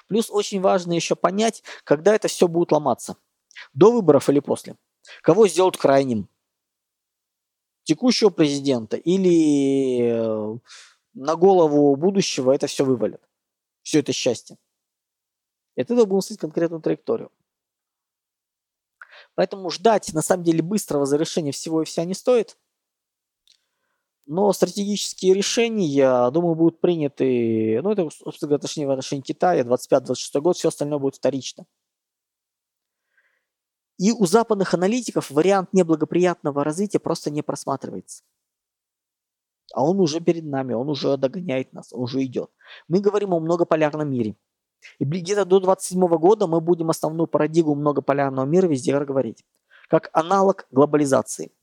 [0.09, 3.17] Плюс очень важно еще понять, когда это все будет ломаться.
[3.73, 4.77] До выборов или после.
[5.23, 6.29] Кого сделают крайним?
[7.85, 10.59] Текущего президента или э,
[11.15, 13.21] на голову будущего это все вывалит.
[13.83, 14.57] Все это счастье.
[15.75, 17.33] И этого будем смотреть конкретную траекторию.
[19.35, 22.57] Поэтому ждать, на самом деле, быстрого завершения всего и вся не стоит.
[24.27, 30.57] Но стратегические решения, думаю, будут приняты, ну, это, собственно говоря, в отношении Китая, 25-26 год,
[30.57, 31.67] все остальное будет вторично.
[33.99, 38.25] И у западных аналитиков вариант неблагоприятного развития просто не просматривается.
[39.75, 42.51] А он уже перед нами, он уже догоняет нас, он уже идет.
[42.89, 44.37] Мы говорим о многополярном мире.
[44.99, 49.45] И где-то до 27 года мы будем основную парадигму многополярного мира везде говорить.
[49.89, 51.53] Как аналог глобализации–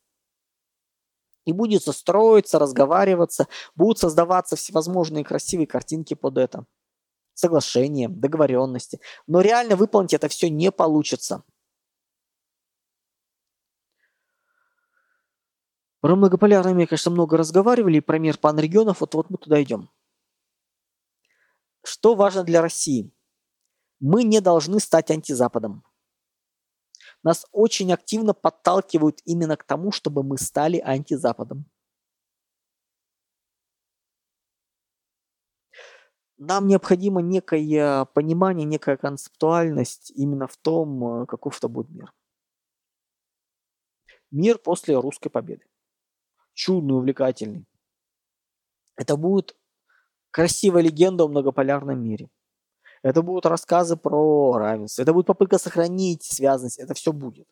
[1.50, 6.66] и будет строиться, разговариваться, будут создаваться всевозможные красивые картинки под это.
[7.34, 9.00] Соглашения, договоренности.
[9.26, 11.44] Но реально выполнить это все не получится.
[16.02, 19.90] Про многополярный мир, конечно, много разговаривали, про мир панрегионов, вот, вот мы туда идем.
[21.84, 23.12] Что важно для России?
[24.00, 25.84] Мы не должны стать антизападом
[27.24, 31.66] нас очень активно подталкивают именно к тому, чтобы мы стали антизападом.
[36.38, 42.14] Нам необходимо некое понимание, некая концептуальность именно в том, э, каков это будет мир.
[44.32, 45.69] Мир после русской победы.
[46.60, 47.66] Чудный, увлекательный.
[48.98, 49.56] Это будет
[50.30, 52.30] красивая легенда о многополярном мире.
[53.02, 55.02] Это будут рассказы про равенство.
[55.02, 56.78] Это будет попытка сохранить связанность.
[56.78, 57.48] Это все будет.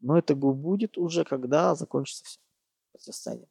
[0.00, 2.40] Но это будет уже, когда закончится все
[2.92, 3.48] противостояние.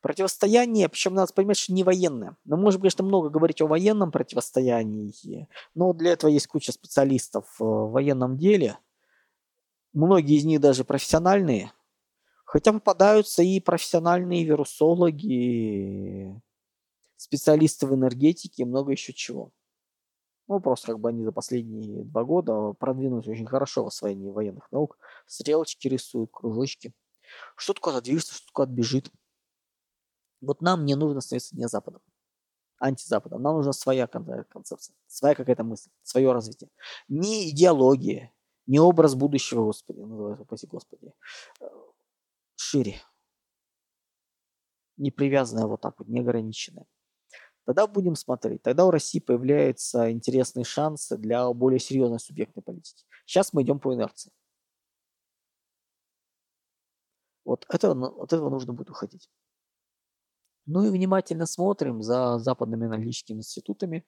[0.00, 2.38] Противостояние, причем надо понимать, что не военное.
[2.44, 7.90] Мы можем, конечно, много говорить о военном противостоянии, но для этого есть куча специалистов в
[7.90, 8.78] военном деле.
[9.92, 11.72] Многие из них даже профессиональные.
[12.44, 16.40] Хотя попадаются и профессиональные вирусологи,
[17.16, 19.52] специалисты в энергетике много еще чего.
[20.48, 24.70] Ну, просто как бы они за последние два года продвинулись очень хорошо в освоении военных
[24.72, 24.98] наук.
[25.26, 26.92] Стрелочки рисуют, кружочки.
[27.56, 29.12] Что такое движется, что такое отбежит.
[30.40, 32.00] Вот нам не нужно становиться не Западом,
[32.78, 33.42] антизападом.
[33.42, 36.70] Нам нужна своя концепция, своя какая-то мысль, свое развитие.
[37.06, 38.32] Не идеология,
[38.70, 41.12] не образ будущего, Господи, называется, упаси Господи.
[41.60, 41.66] Э,
[42.54, 43.00] шире.
[44.96, 46.86] Не привязанная вот так вот, не ограниченная.
[47.64, 48.62] Тогда будем смотреть.
[48.62, 53.04] Тогда у России появляются интересные шансы для более серьезной субъектной политики.
[53.26, 54.30] Сейчас мы идем по инерции.
[57.44, 59.28] Вот это, от этого нужно будет уходить.
[60.66, 64.06] Ну и внимательно смотрим за западными аналитическими институтами.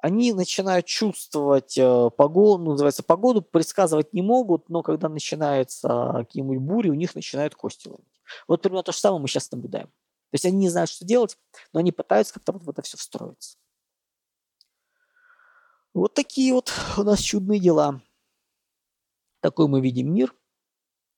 [0.00, 6.58] Они начинают чувствовать э, погоду, ну, называется, погоду предсказывать не могут, но когда начинаются какие-нибудь
[6.58, 8.22] бури, у них начинают кости ломить.
[8.46, 9.88] Вот примерно то же самое мы сейчас наблюдаем.
[9.88, 11.36] То есть они не знают, что делать,
[11.72, 13.58] но они пытаются как-то вот в это все встроиться.
[15.94, 18.00] Вот такие вот у нас чудные дела.
[19.40, 20.32] Такой мы видим мир.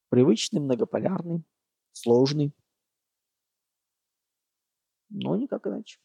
[0.09, 1.45] Привычный, многополярный,
[1.93, 2.55] сложный.
[5.11, 5.99] Но никак иначе.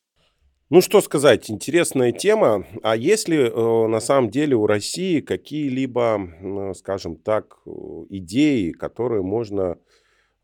[0.72, 2.66] Ну что сказать, интересная тема.
[2.82, 7.70] А есть ли э, на самом деле у России какие-либо, э, скажем так, э,
[8.10, 9.78] идеи, которые можно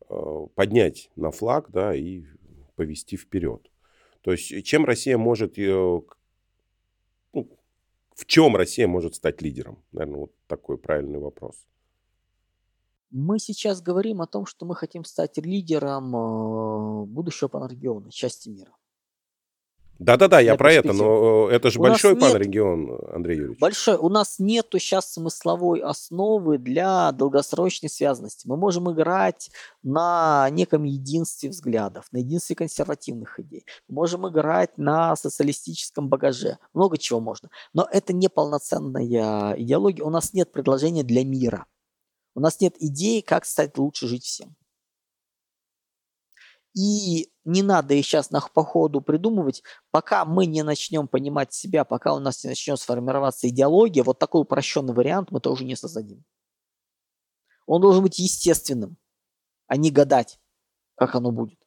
[0.08, 2.22] э, поднять на флаг, да, и
[2.76, 3.68] повести вперед.
[4.20, 6.06] То есть э, чем Россия может, ну,
[7.32, 9.82] в чем Россия может стать лидером?
[9.90, 11.66] Наверное, вот такой правильный вопрос.
[13.10, 16.12] Мы сейчас говорим о том, что мы хотим стать лидером
[17.12, 18.72] будущего панрегиона, части мира.
[20.02, 23.60] Да-да-да, я про это, но э, это же У большой панрегион, Андрей Юрьевич.
[23.60, 28.48] большой, у нас нету сейчас смысловой основы для долгосрочной связанности.
[28.48, 29.50] Мы можем играть
[29.82, 33.64] на неком единстве взглядов, на единстве консервативных идей.
[33.88, 36.58] Мы можем играть на социалистическом багаже.
[36.74, 37.48] Много чего можно.
[37.72, 40.04] Но это не полноценная идеология.
[40.04, 41.66] У нас нет предложения для мира.
[42.34, 44.56] У нас нет идеи, как стать лучше жить всем.
[46.74, 51.84] И не надо их сейчас на, по ходу придумывать, пока мы не начнем понимать себя,
[51.84, 56.24] пока у нас не начнет сформироваться идеология, вот такой упрощенный вариант мы тоже не создадим.
[57.66, 58.96] Он должен быть естественным,
[59.66, 60.40] а не гадать,
[60.94, 61.58] как оно будет.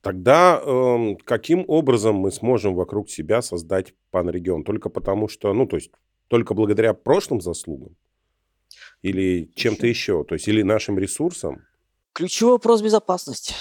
[0.00, 4.64] Тогда эм, каким образом мы сможем вокруг себя создать панрегион?
[4.64, 5.92] Только потому что, ну, то есть,
[6.26, 7.96] только благодаря прошлым заслугам?
[9.02, 10.24] Или чем-то еще?
[10.24, 11.64] То есть, или нашим ресурсам?
[12.14, 13.54] Ключевой вопрос– безопасность.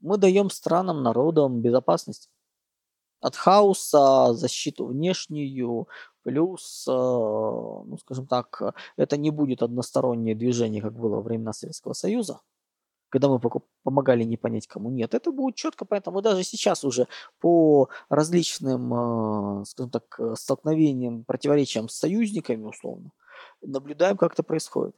[0.00, 2.30] Мы даем странам, народам безопасность.
[3.20, 5.88] От хаоса, защиту внешнюю,
[6.22, 8.62] плюс, э, ну, скажем так,
[8.96, 12.40] это не будет одностороннее движение, как было во времена Советского Союза,
[13.10, 13.38] когда мы
[13.82, 15.14] помогали не понять кому нет.
[15.14, 17.08] Это будет четко, поэтому даже сейчас уже
[17.40, 23.10] по различным, э, скажем так, э, столкновениям, противоречиям с союзниками, условно,
[23.60, 24.96] наблюдаем, как это происходит.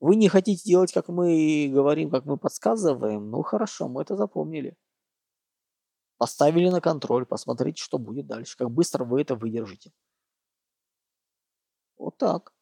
[0.00, 3.30] Вы не хотите делать, как мы говорим, как мы подсказываем?
[3.30, 4.76] Ну хорошо, мы это запомнили.
[6.18, 9.92] Поставили на контроль, посмотрите, что будет дальше, как быстро вы это выдержите.
[11.96, 12.52] Вот так.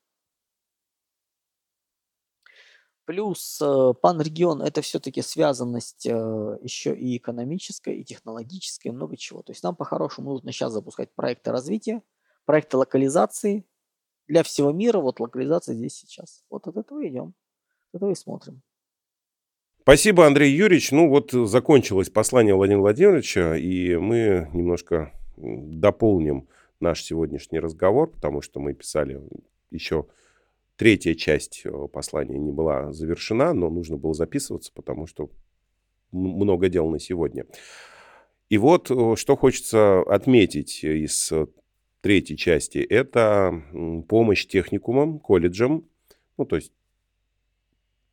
[3.04, 9.42] Плюс э, панрегион это все-таки связанность э, еще и экономическая, и технологическая, и много чего.
[9.42, 12.02] То есть нам по-хорошему нужно сейчас запускать проекты развития,
[12.46, 13.64] проекты локализации
[14.28, 14.98] для всего мира.
[14.98, 16.44] Вот локализация здесь сейчас.
[16.50, 17.34] Вот от этого идем,
[17.92, 18.62] от этого и смотрим.
[19.82, 20.90] Спасибо, Андрей Юрьевич.
[20.90, 26.48] Ну вот э, закончилось послание Владимира Владимировича, и мы немножко дополним
[26.80, 29.20] наш сегодняшний разговор, потому что мы писали
[29.70, 30.06] еще
[30.76, 35.30] третья часть э, послания не была завершена, но нужно было записываться, потому что
[36.10, 37.46] много дел на сегодня.
[38.48, 41.32] И вот э, что хочется отметить из
[42.06, 43.64] третьей части, это
[44.08, 45.84] помощь техникумам, колледжам,
[46.38, 46.72] ну то есть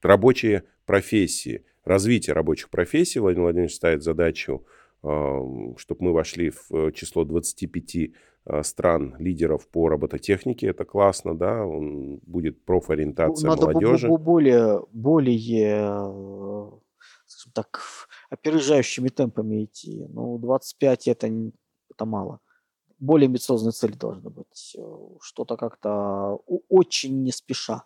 [0.01, 3.19] рабочие профессии, развитие рабочих профессий.
[3.19, 4.65] Владимир Владимирович ставит задачу,
[5.01, 10.69] чтобы мы вошли в э, число 25 э, стран лидеров по робототехнике.
[10.69, 14.07] Это классно, да, он будет Бу- профориентация Надо молодежи.
[14.07, 16.81] бу- более, более,
[17.27, 17.79] скажем так,
[18.31, 20.03] опережающими темпами идти.
[20.09, 21.27] Ну, 25 это,
[21.91, 22.39] это мало.
[22.99, 24.75] Более амбициозные цели должны быть.
[24.77, 24.81] Э,
[25.21, 27.85] Что-то как-то очень не спеша.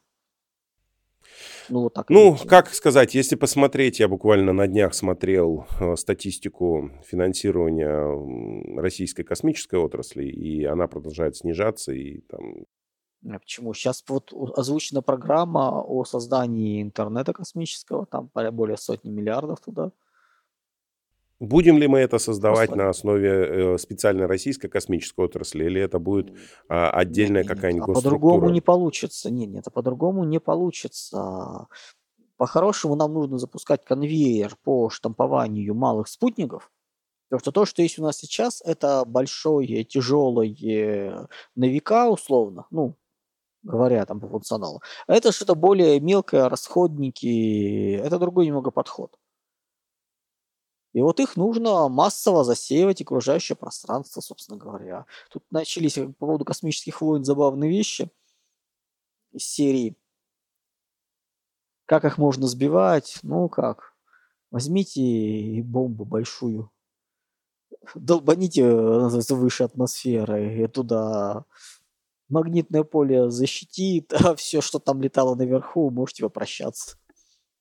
[1.69, 6.91] Ну, вот так Ну, как сказать, если посмотреть, я буквально на днях смотрел э, статистику
[7.05, 12.65] финансирования российской космической отрасли, и она продолжает снижаться, и там
[13.29, 13.73] А почему?
[13.73, 19.91] Сейчас вот озвучена программа о создании интернета космического, там более сотни миллиардов туда
[21.39, 22.85] Будем ли мы это создавать послали.
[22.85, 26.35] на основе э, специальной российской космической отрасли, или это будет
[26.67, 28.53] а, Нет, отдельная нет, нет, какая-нибудь а по-другому госструктура?
[28.53, 29.29] не получится.
[29.29, 31.67] Нет, нет, а по-другому не получится.
[32.37, 36.71] По-хорошему нам нужно запускать конвейер по штампованию малых спутников.
[37.29, 42.95] Потому что то, что есть у нас сейчас, это большое, тяжелое на века условно, ну,
[43.63, 44.81] говоря там по функционалу.
[45.07, 49.17] А это что-то более мелкое, расходники, это другой немного подход.
[50.97, 55.05] И вот их нужно массово засеивать окружающее пространство, собственно говоря.
[55.29, 58.09] Тут начались э, по поводу космических войн забавные вещи
[59.31, 59.95] из серии.
[61.85, 63.19] Как их можно сбивать?
[63.21, 63.93] Ну как?
[64.49, 66.71] Возьмите бомбу большую,
[67.93, 71.45] долбаните, э, выше атмосферы, и туда
[72.27, 76.97] магнитное поле защитит, а все, что там летало наверху, можете попрощаться.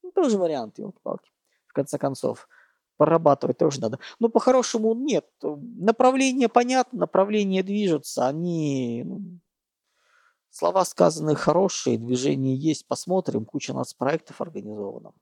[0.02, 1.30] Ну, тоже вариант, елки-палки.
[1.66, 2.48] В конце концов,
[2.96, 3.98] прорабатывать тоже надо.
[4.18, 5.26] Но по-хорошему нет.
[5.42, 9.02] Направление понятно, направление движется, они...
[9.04, 9.40] ну,
[10.50, 15.12] слова сказаны хорошие, движение есть, посмотрим, куча нас проектов организовано.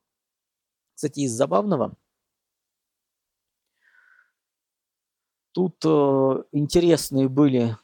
[0.94, 1.96] Кстати, из забавного,
[5.52, 7.76] тут э, интересные были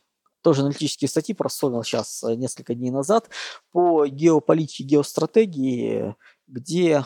[0.42, 3.30] тоже аналитические статьи, просовал сейчас э, несколько дней назад,
[3.72, 6.14] по геополитике, геостратегии,
[6.46, 7.04] где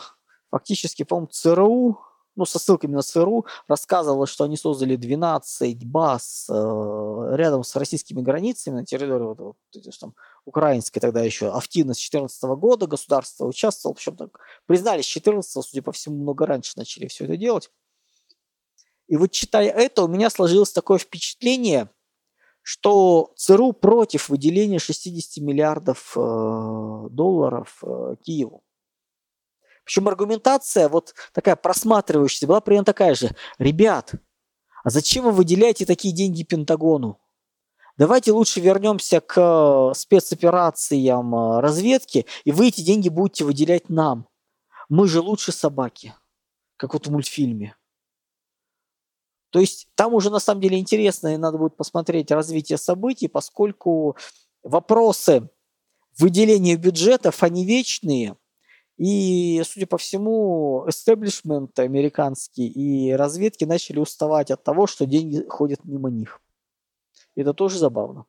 [0.51, 2.01] фактически, по-моему, ЦРУ,
[2.37, 8.21] ну, со ссылками на ЦРУ, рассказывало, что они создали 12 баз э, рядом с российскими
[8.21, 9.57] границами на территории вот, вот,
[10.01, 10.15] там,
[10.45, 15.83] украинской тогда еще активно с 2014 года государство участвовало, причем так признали с 2014, судя
[15.83, 17.71] по всему, много раньше начали все это делать.
[19.07, 21.91] И вот читая это, у меня сложилось такое впечатление,
[22.63, 28.63] что ЦРУ против выделения 60 миллиардов э, долларов э, Киеву.
[29.85, 33.35] Причем аргументация вот такая просматривающаяся была примерно такая же.
[33.59, 34.13] Ребят,
[34.83, 37.21] а зачем вы выделяете такие деньги Пентагону?
[37.97, 44.27] Давайте лучше вернемся к э, спецоперациям э, разведки, и вы эти деньги будете выделять нам.
[44.89, 46.15] Мы же лучше собаки,
[46.77, 47.77] как вот в мультфильме.
[49.51, 54.17] То есть там уже на самом деле интересно, и надо будет посмотреть развитие событий, поскольку
[54.65, 55.49] вопросы
[56.19, 58.37] выделения бюджетов, они вечные.
[58.97, 65.85] И, судя по всему, эстеблишмент американский и разведки начали уставать от того, что деньги ходят
[65.85, 66.41] мимо них.
[67.35, 68.27] Это тоже забавно.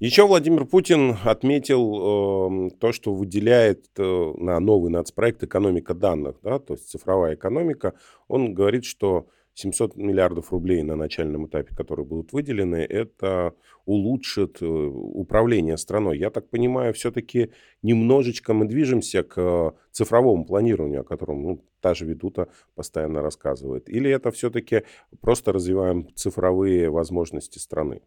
[0.00, 6.58] Еще Владимир Путин отметил э, то, что выделяет э, на новый нацпроект экономика данных, да,
[6.58, 7.94] то есть цифровая экономика.
[8.28, 13.54] Он говорит, что 700 миллиардов рублей на начальном этапе, которые будут выделены, это
[13.86, 16.18] улучшит э, управление страной.
[16.18, 17.52] Я так понимаю, все-таки
[17.82, 23.88] немножечко мы движемся к цифровому планированию, о котором ну, та же Ведута постоянно рассказывает.
[23.88, 24.82] Или это все-таки
[25.20, 28.02] просто развиваем цифровые возможности страны?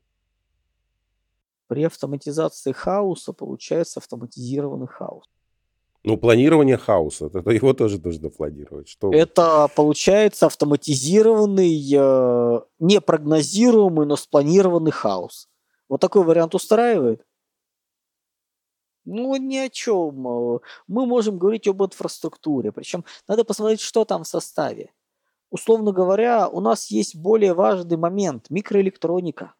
[1.67, 5.29] При автоматизации хаоса получается автоматизированный хаос.
[6.07, 8.87] Ну, планирование хаоса, это его тоже нужно планировать.
[8.87, 9.11] Что...
[9.11, 15.49] Это получается автоматизированный, э, непрогнозируемый, но спланированный хаос.
[15.89, 17.25] Вот такой вариант устраивает?
[19.03, 20.61] Ну, ни о чем.
[20.87, 22.71] Мы можем говорить об инфраструктуре.
[22.71, 24.93] Причем надо посмотреть, что там в составе.
[25.49, 29.55] Условно говоря, у нас есть более важный момент– микроэлектроника.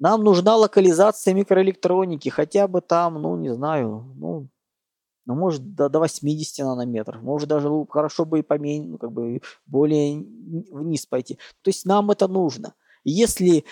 [0.00, 4.48] Нам нужна локализация микроэлектроники, хотя бы там, ну, не знаю, ну,
[5.26, 9.42] ну, может, до, до 80 нанометров, может, даже хорошо бы и поменьше, ну, как бы
[9.66, 10.24] более
[10.70, 11.34] вниз пойти.
[11.62, 12.74] То есть нам это нужно.
[13.04, 13.64] Если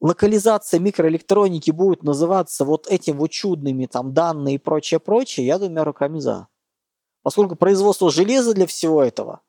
[0.00, 5.84] локализация микроэлектроники будет называться вот этим вот чудными там данные и прочее, прочее, я двумя
[5.84, 6.48] руками за.
[7.22, 9.42] Поскольку производство железа для всего этого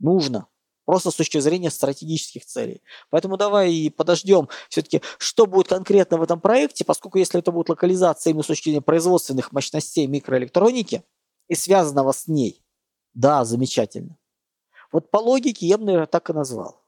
[0.00, 0.48] нужно.
[0.88, 2.80] Просто с точки зрения стратегических целей.
[3.10, 8.30] Поэтому давай подождем все-таки, что будет конкретно в этом проекте, поскольку если это будет локализация
[8.30, 11.04] именно с точки зрения производственных мощностей микроэлектроники
[11.46, 12.64] и связанного с ней,
[13.12, 14.16] да, замечательно.
[14.90, 16.82] Вот по логике я бы, наверное, так и назвал.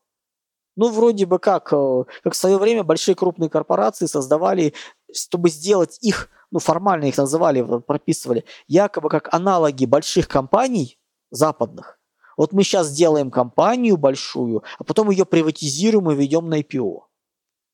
[0.77, 4.73] Ну, вроде бы как, э, как в свое время большие крупные корпорации создавали,
[5.15, 10.99] чтобы сделать их, ну, формально их называли, прописывали, якобы как аналоги больших компаний
[11.31, 12.00] западных,
[12.41, 17.03] вот мы сейчас сделаем компанию большую, а потом ее приватизируем и ведем на IPO.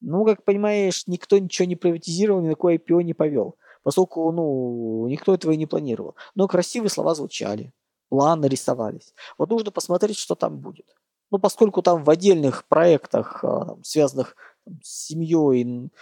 [0.01, 3.55] Ну, как понимаешь, никто ничего не приватизировал, никакое IPO не повел.
[3.85, 6.17] Поскольку, ну, никто этого и не планировал.
[6.35, 7.73] Но красивые слова звучали,
[8.09, 9.15] планы рисовались.
[9.39, 10.97] Вот нужно посмотреть, что там будет.
[11.31, 14.35] Ну, поскольку там в отдельных проектах, а, связанных
[14.83, 15.93] с семьей,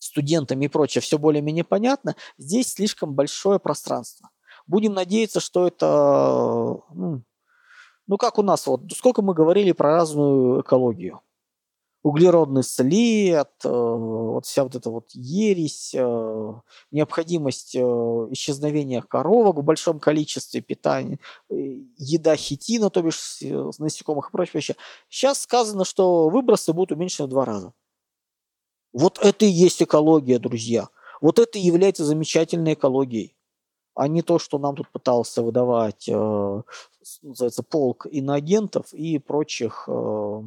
[0.00, 4.28] студентами и прочее, все более-менее понятно, здесь слишком большое пространство.
[4.66, 7.22] Будем надеяться, что это, ну,
[8.06, 11.20] ну как у нас, вот сколько мы говорили про разную экологию.
[12.02, 16.52] Углеродный след, э, вот вся вот эта вот ересь, э,
[16.92, 17.80] необходимость э,
[18.30, 23.40] исчезновения коровок в большом количестве питания, еда хитина, то бишь
[23.78, 24.76] насекомых и прочее.
[25.08, 27.72] Сейчас сказано, что выбросы будут уменьшены в два раза.
[28.92, 30.88] Вот это и есть экология, друзья.
[31.20, 33.35] Вот это и является замечательной экологией
[33.96, 36.62] а не то, что нам тут пытался выдавать, э,
[37.22, 40.42] называется, полк иноагентов и прочих э,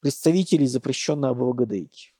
[0.00, 2.12] представителей запрещенной АБВГДИки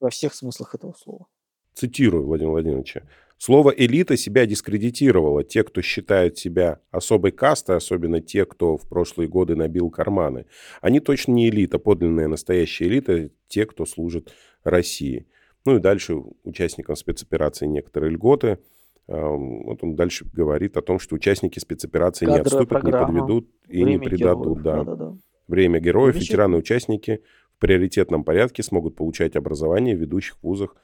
[0.00, 1.26] во всех смыслах этого слова.
[1.74, 3.02] Цитирую Владимира Владимировича.
[3.38, 5.44] Слово «элита» себя дискредитировало.
[5.44, 10.46] Те, кто считают себя особой кастой, особенно те, кто в прошлые годы набил карманы,
[10.82, 14.34] они точно не элита, подлинная настоящая элита, те, кто служит
[14.64, 15.26] России.
[15.64, 18.58] Ну и дальше участникам спецоперации некоторые льготы.
[19.06, 23.12] Вот он дальше говорит о том, что участники спецоперации Кадровая не отступят, программа.
[23.12, 24.62] не подведут и Время не предадут.
[24.62, 24.84] Да.
[24.84, 25.16] Да, да,
[25.48, 27.22] Время героев, ветераны-участники
[27.56, 30.76] в приоритетном порядке смогут получать образование в ведущих вузах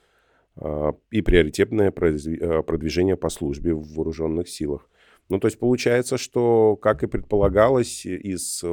[0.56, 4.90] а, и приоритетное а, продвижение по службе в вооруженных силах.
[5.28, 8.64] Ну, то есть получается, что, как и предполагалось, из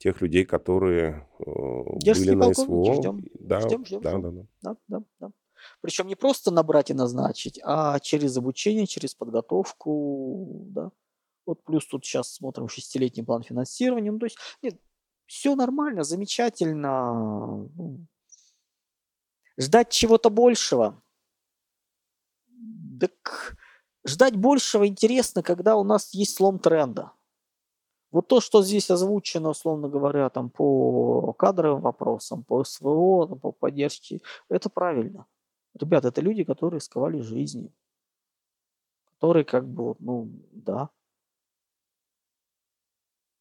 [0.00, 2.94] тех людей, которые э, были на СВО.
[2.94, 4.22] Ждем, да, ждем, ждем, да, ждем.
[4.22, 4.46] Да, да.
[4.62, 5.30] Да, да, да.
[5.82, 10.90] Причем не просто набрать и назначить, а через обучение, через подготовку, да.
[11.44, 14.10] Вот плюс тут сейчас смотрим шестилетний план финансирования.
[14.10, 14.80] Ну, то есть нет,
[15.26, 17.68] все нормально, замечательно.
[17.76, 18.06] Ну,
[19.58, 21.02] ждать чего-то большего.
[22.98, 23.54] Так
[24.06, 27.12] ждать большего интересно, когда у нас есть слом тренда.
[28.12, 34.20] Вот то, что здесь озвучено, условно говоря, там по кадровым вопросам, по СВО, по поддержке,
[34.48, 35.26] это правильно.
[35.78, 37.72] Ребята, это люди, которые рисковали жизнью.
[39.14, 40.90] Которые как бы, ну, да.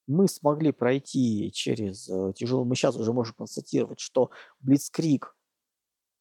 [0.06, 2.66] Мы смогли пройти через э, тяжелый...
[2.66, 5.36] Мы сейчас уже можем констатировать, что Блицкрик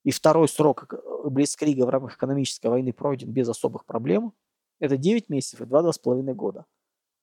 [0.05, 4.33] и второй срок э, Блицкрига в рамках экономической войны пройден без особых проблем.
[4.79, 6.67] Это 9 месяцев и 2-2,5 года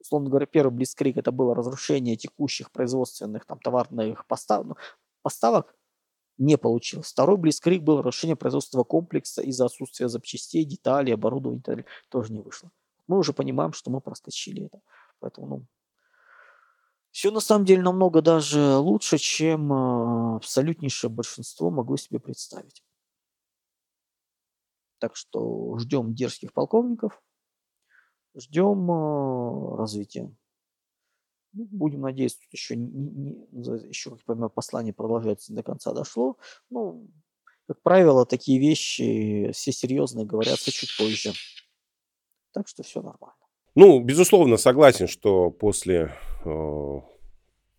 [0.06, 4.76] условно говоря, первый Блицкрик это было разрушение текущих производственных там товарных постав, ну,
[5.24, 5.76] поставок,
[6.38, 7.12] не получилось.
[7.12, 11.86] Второй Блицкрик был разрушение производственного комплекса из-за отсутствия запчастей, деталей, оборудования и.
[12.10, 12.72] Тоже не вышло.
[13.08, 14.80] Мы уже понимаем, что мы проскочили это.
[15.20, 15.66] Поэтому, ну,
[17.12, 22.84] все на самом деле намного даже лучше, чем э, абсолютнейшее большинство могло себе представить.
[25.00, 27.22] Так что ждем дерзких полковников,
[28.36, 30.32] Ждем э, развития.
[31.54, 35.64] Ну, будем надеяться, тут еще, не, не, еще, как я понимаю, послание продолжается не до
[35.64, 36.38] конца дошло.
[36.70, 37.08] Ну,
[37.68, 41.32] как правило, такие вещи, все серьезные, говорятся чуть позже.
[42.52, 43.38] Так что все нормально.
[43.74, 46.14] Ну, безусловно, согласен, что после
[46.46, 47.02] э,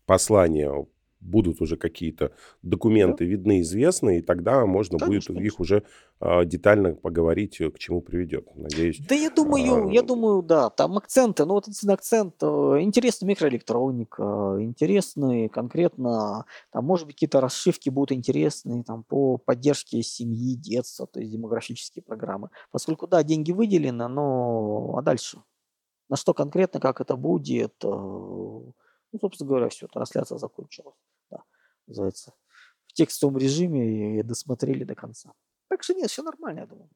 [0.05, 0.87] послания
[1.19, 3.31] будут уже какие-то документы да.
[3.31, 5.83] видны, известны, и тогда можно конечно, будет их уже
[6.19, 8.47] а, детально поговорить, э, к чему приведет.
[8.55, 8.99] Надеюсь.
[9.07, 9.91] Да я думаю, а...
[9.91, 12.45] я думаю, да, там акценты, ну вот один акцент, э,
[12.81, 20.55] интересная микроэлектроника, интересные конкретно, там может быть какие-то расшивки будут интересные там по поддержке семьи,
[20.55, 22.49] детства, то есть демографические программы.
[22.71, 25.41] Поскольку, да, деньги выделены, но а дальше?
[26.09, 28.61] На что конкретно, как это будет, э,
[29.11, 30.95] ну, собственно говоря, все, трансляция закончилась.
[31.29, 31.43] Да,
[31.87, 32.33] называется.
[32.85, 35.33] В текстовом режиме и досмотрели до конца.
[35.69, 36.89] Так что нет, все нормально, я думаю.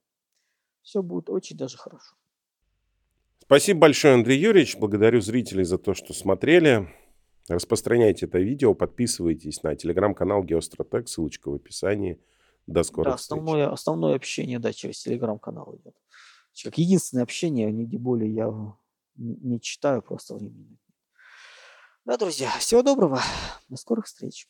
[0.81, 2.15] Все будет очень даже хорошо.
[3.39, 4.77] Спасибо большое, Андрей Юрьевич.
[4.77, 6.87] Благодарю зрителей за то, что смотрели.
[7.47, 12.19] Распространяйте это видео, подписывайтесь на телеграм-канал Геостратег, ссылочка в описании.
[12.67, 13.73] До скорых да, основное, встреч.
[13.73, 15.95] основное общение, да, через телеграм-канал идет.
[16.63, 18.75] Как единственное общение, нигде более я
[19.15, 20.77] не читаю, просто времени
[22.05, 23.21] да, друзья, всего доброго.
[23.69, 24.47] До скорых встреч.